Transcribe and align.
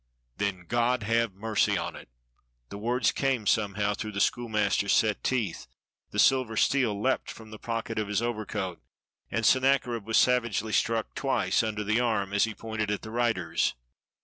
"Then 0.37 0.65
God 0.65 1.03
have 1.03 1.35
mercy 1.35 1.77
on 1.77 1.95
it!" 1.95 2.09
The 2.69 2.79
words 2.79 3.11
came 3.11 3.45
somehow 3.45 3.93
through 3.93 4.13
the 4.13 4.19
schoolmaster's 4.19 4.93
set 4.93 5.23
teeth; 5.23 5.67
the 6.09 6.17
silver 6.17 6.57
steel 6.57 6.99
leapt 6.99 7.29
from 7.29 7.51
the 7.51 7.59
pocket 7.59 7.99
of 7.99 8.07
his 8.07 8.19
overcoat, 8.19 8.81
and 9.29 9.45
Sennacherib 9.45 10.03
was 10.07 10.17
savagely 10.17 10.73
struck 10.73 11.13
twice 11.13 11.61
under 11.61 11.83
the 11.83 11.99
arm 11.99 12.33
as 12.33 12.45
he 12.45 12.55
pointed 12.55 12.89
at 12.89 13.03
the 13.03 13.11
riders. 13.11 13.75